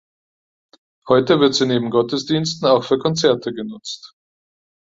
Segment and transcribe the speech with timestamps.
[1.07, 4.15] Heute wird sie neben Gottesdiensten auch für Konzerte genutzt.